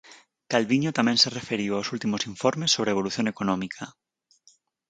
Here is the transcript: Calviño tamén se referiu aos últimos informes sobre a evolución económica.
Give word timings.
Calviño 0.51 0.91
tamén 0.97 1.17
se 1.23 1.33
referiu 1.39 1.71
aos 1.73 1.91
últimos 1.95 2.21
informes 2.33 2.73
sobre 2.75 2.89
a 2.89 2.95
evolución 2.95 3.25
económica. 3.33 3.83